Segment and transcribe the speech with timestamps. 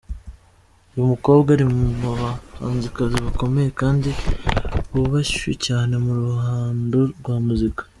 [0.93, 1.65] Uyu mukobwa ari
[2.01, 4.09] mu bahanzikazi bakomeye kandi
[4.91, 7.83] bubashywe cyane mu ruhando rwa muzika.